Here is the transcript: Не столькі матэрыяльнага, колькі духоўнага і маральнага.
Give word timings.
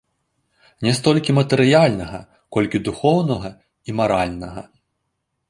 Не 0.87 0.93
столькі 0.99 1.35
матэрыяльнага, 1.39 2.21
колькі 2.57 2.77
духоўнага 2.89 3.53
і 3.87 3.97
маральнага. 4.01 4.61